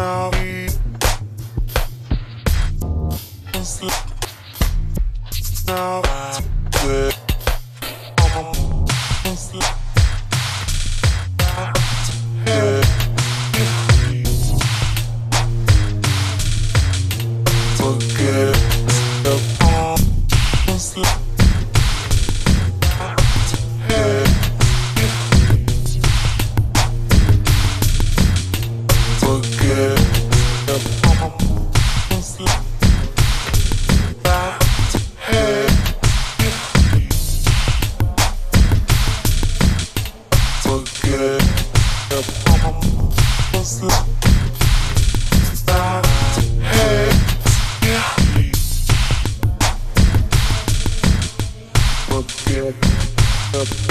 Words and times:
forget 0.00 0.30
up. 53.60 53.89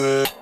Good. 0.00 0.39